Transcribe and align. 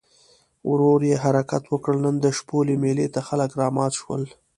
ورو 0.69 0.91
یې 1.09 1.15
حرکت 1.23 1.63
وکړ، 1.67 1.93
نن 2.05 2.15
د 2.23 2.25
شپولې 2.37 2.75
مېلې 2.83 3.07
ته 3.13 3.19
خلک 3.27 3.49
رامات 3.61 3.93
شول. 3.99 4.23